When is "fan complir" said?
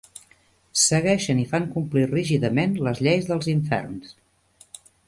1.53-2.07